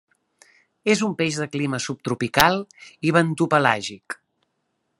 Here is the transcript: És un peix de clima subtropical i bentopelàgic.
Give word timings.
És 0.93 1.03
un 1.07 1.11
peix 1.19 1.37
de 1.41 1.47
clima 1.55 1.79
subtropical 1.85 2.57
i 3.09 3.13
bentopelàgic. 3.19 4.17